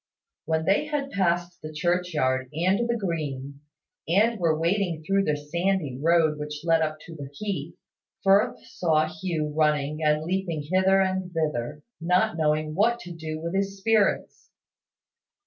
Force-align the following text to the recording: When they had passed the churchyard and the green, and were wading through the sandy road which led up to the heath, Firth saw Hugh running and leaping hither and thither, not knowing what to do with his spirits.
When 0.45 0.65
they 0.65 0.87
had 0.87 1.11
passed 1.11 1.61
the 1.61 1.71
churchyard 1.71 2.49
and 2.53 2.89
the 2.89 2.97
green, 2.97 3.61
and 4.07 4.39
were 4.39 4.59
wading 4.59 5.03
through 5.03 5.25
the 5.25 5.37
sandy 5.37 5.95
road 6.01 6.39
which 6.39 6.61
led 6.63 6.81
up 6.81 6.97
to 7.01 7.13
the 7.15 7.29
heath, 7.33 7.75
Firth 8.23 8.65
saw 8.65 9.07
Hugh 9.07 9.53
running 9.55 10.01
and 10.01 10.23
leaping 10.23 10.63
hither 10.63 10.99
and 11.01 11.31
thither, 11.31 11.83
not 12.01 12.35
knowing 12.35 12.73
what 12.73 12.99
to 13.01 13.11
do 13.11 13.39
with 13.39 13.53
his 13.53 13.77
spirits. 13.77 14.49